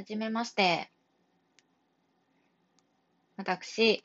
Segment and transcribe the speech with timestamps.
[0.00, 0.90] はじめまして。
[3.36, 4.02] 私、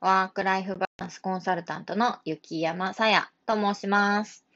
[0.00, 4.46] ワークライフバランスコンサルタントの雪山さやと申します。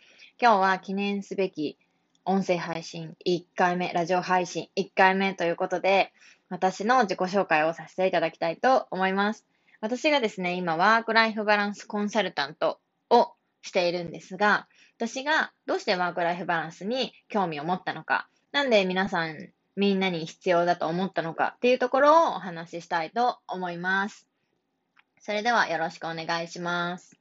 [0.41, 1.77] 今日は記念すべき
[2.25, 6.11] 音声配信1回目、ラジオ配信1回目ということで、
[6.49, 9.45] 私の自己紹介をさせていただきたいと思います。
[9.83, 12.81] 私がですね、今、ワークライフバランスコンサルタント
[13.11, 14.67] をしているんですが、
[14.97, 24.27] 私がどうしてワークライフバランスに興味を持ったのか、なんで皆さんみんなに必要だと思ったのかっていうところをお話ししたいと思います。
[25.21, 27.17] それではよろしくお願いします。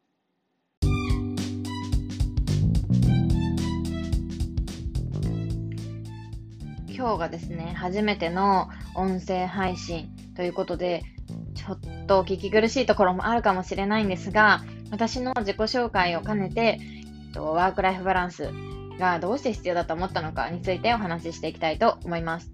[6.90, 11.04] 今日がですね、初めての音声配信ということで、
[11.55, 16.79] ちょっとお聞き苦しいところもあるかもしれないんですが、私の自己紹介を兼ねて、
[17.35, 18.49] ワークライフバランス
[19.00, 22.52] がどうして必要だと思ったのかについてお話ししていきたいと思います。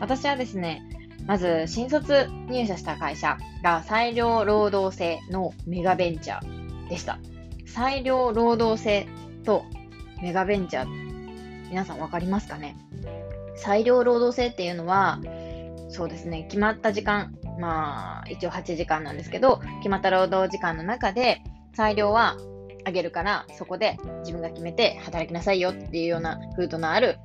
[0.00, 0.82] 私はですね、
[1.26, 7.18] まず新卒入社した会社が裁量労働制のメガベンチャーでした。
[7.66, 9.06] 裁量労働制
[9.44, 9.64] と
[10.22, 12.76] メガベンチャー、皆さんわかりますかね？
[13.56, 15.20] 裁量労働制っていうのは、
[15.90, 21.42] そうですね、決まった時間、まあ、一応8時間なんですけど、決まった労働時間の中で、
[21.74, 22.36] 裁量は
[22.88, 27.18] あげるから、そこで自分が決めて働きなさいよっていうような風土のある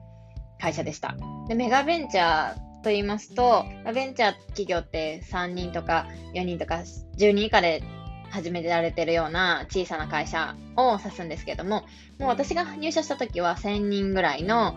[0.60, 1.16] 会社でした。
[1.48, 6.84] で、メガベンチャーと言いますと、ベンチャー企業って3人とか4人とか
[7.18, 7.82] 10人以下で
[8.30, 11.86] 始められてるような小さな会社を指すんですけども、
[12.20, 14.76] もう私が入社した時は1000人ぐらいの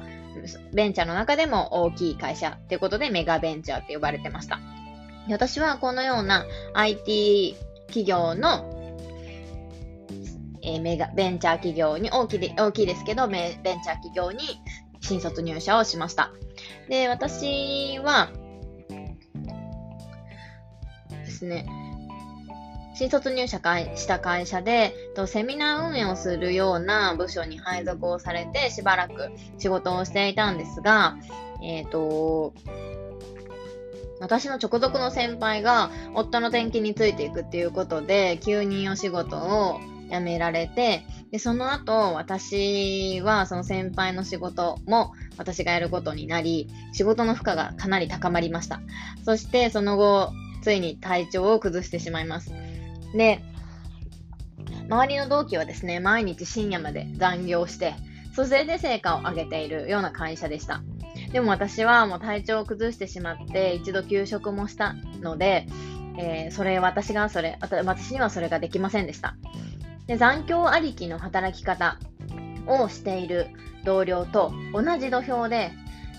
[0.72, 4.60] ベンチャーの中でも大きい会社っていうことでメガベンチャーって呼ばれてました。
[5.28, 8.75] 私はこのような IT 企業の
[10.66, 14.60] えー、メガベンチャー企業に大きい大きいですけどベンチャー企業に
[15.00, 16.32] 新卒入社をしました。
[16.88, 18.30] で、私は
[21.10, 21.66] ですね、
[22.94, 23.58] 新卒入社
[23.94, 24.94] した会社で、
[25.26, 31.16] セミナー運営をするような部署に配属をされて、しばらく仕事をしていたんですが、
[31.62, 32.54] えっ、ー、と、
[34.18, 39.78] 私の直属の先輩が夫の転勤についていくっていうことで、急にお仕事を
[40.10, 48.80] 辞められて、で、その後、私はその先輩の仕事も私がやることになり、仕事の負荷がかなり高まりました。
[49.24, 52.52] そして、その後、ついに体調を崩してしまいます。
[53.14, 53.40] で、
[54.88, 57.94] 周りの同期はですね、毎日深夜まで残業して、
[58.34, 60.82] それで成果を上げているような会社でした。
[61.32, 65.66] でも私はもう体調を崩してしまって、一度休職もしたので、
[66.18, 69.36] えー、それ、私がそれ、私にはそれができませんでした。
[70.06, 71.98] で残業ありきの働き方
[72.66, 73.48] をしている
[73.84, 75.70] 同僚と同じ土俵で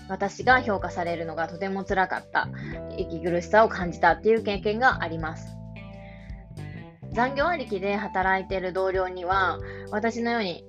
[0.08, 2.48] 私が評価されるのがとても辛かった
[2.96, 5.58] 息苦しさを感じたっていう経験があります。
[7.12, 9.58] 残業ありきで働いている同僚には
[9.90, 10.64] 私のように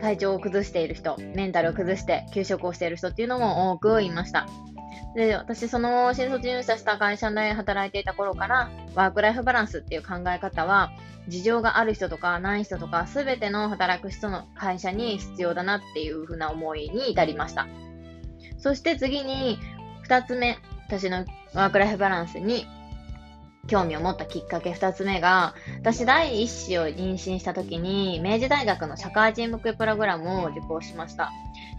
[0.00, 4.46] 体調を崩している人メンタルを崩して休職をしている人っていうのも多くいました。
[5.14, 10.90] で、私、その新卒入社した会社で働いていた頃から、ワークライフバランスっていう考え方は、
[11.28, 17.66] 事情がある人とかない人とか、すべての働く人の会社に必要だなっていうふうな思いに至りました。
[18.58, 19.58] そして次に、
[20.02, 22.66] 二つ目、私のワークライフバランスに
[23.66, 31.30] 興味を持ったきっかけ二つ目が、私第一子を妊娠した時に、明治大学の社会人向けプログラムを受講しました。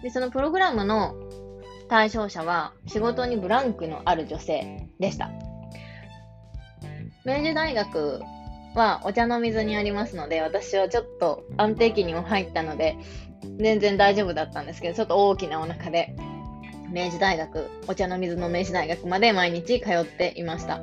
[0.04, 1.16] で、そのプログラムの
[1.90, 5.30] 対象者は仕事にブランクのある女性でした。
[7.26, 8.22] 明治大学
[8.76, 12.96] はお茶の水にありますので、私はちょっと安定期にも入ったので、
[13.58, 16.16] 全然大丈夫だったんですけど、ちょっと大きなお腹で、
[16.92, 20.80] 明治大学、お茶の水の明治大学まで毎日通っていました。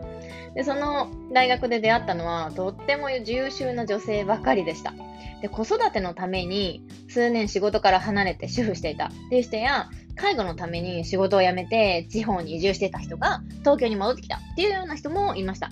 [0.55, 4.95] で、その大学で出会ったのは、とっても優秀な女性ばかりでした。
[5.43, 15.71] で、子育てのために数年仕事から離れて主婦していたっていう人や、介護のために仕事を辞めて地方に移住してた人が東京に戻ってきたっていうような人もいました。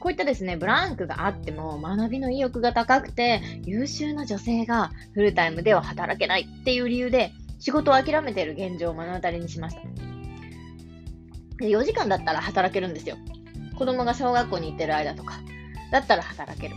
[0.00, 9.82] こういったですね、ブランクがあっても学びの意欲が高くて優秀な女性がフルタイムでは働けないっていう理由で仕事を諦めている現状を目の当たりにしました。
[11.64, 13.16] 4時間だったら働けるんですよ。
[13.76, 15.34] 子供が小学校に行ってる間とか、
[15.92, 16.76] だったら働ける。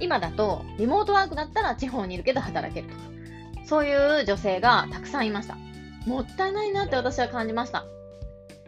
[0.00, 3.00] 今だと、リモートワークだったら地方にいるけど働けるとか。
[3.64, 5.56] そういう女性がたくさんいました。
[6.06, 7.84] もったいないなって私は感じました。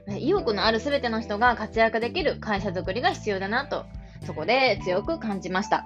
[0.06, 3.84] 意欲のある全ての人が活躍できる会社づくりが必要だなと、
[4.26, 5.84] そこで強く感じました。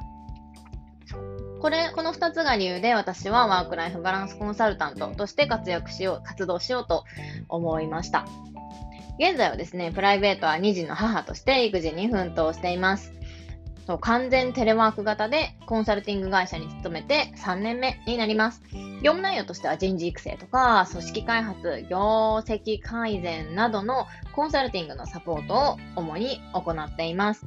[1.60, 7.04] これ、この2つが理由で私はワークライフバランスコンサルタントとして活躍しよう、活動しようと
[7.48, 8.26] 思いました。
[9.18, 13.12] 現在はですね、プライベートは2児の母として育児に奮闘しています。
[14.00, 18.62] 完全テレワーク型でコンサルティング会社に勤めて3年目になります。
[19.02, 21.98] 業務内容としては人事育成とか組織開発、業
[22.46, 27.46] 績改善などのコンサルティングのサポートを主に行っています。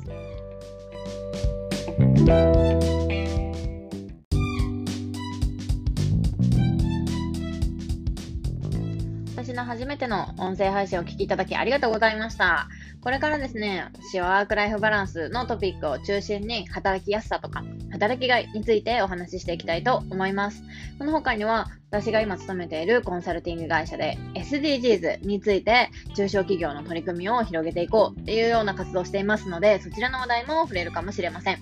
[9.43, 12.67] 私の初めての音声配信を聞きいただきありがとうございました。
[13.01, 20.61] これからですね、私はワークライフバランスのトピックを中心に働きやすさとか働きがいについてお話ししていきたいと思います。
[20.99, 31.57] この他には私が今勤めているコンサルティング会社で SDGs について中小企業の取り組みを広げていこうっていうような活動をしていますので、そちらの話題も触れるかもしれません。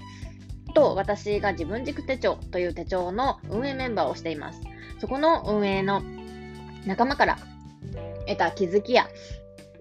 [0.76, 4.60] と、私が自分軸手帳という手帳の運営メンバーをしています。
[5.00, 6.04] そこの運営の
[6.86, 7.38] 仲間から
[8.30, 9.08] 得た気づきや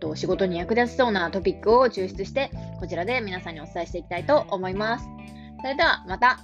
[0.01, 2.51] と仕事に役立ちそうなトピックを抽出して、
[2.81, 5.07] こちらで皆さんにお伝えしていきたいと思います。
[5.61, 6.41] それではまた。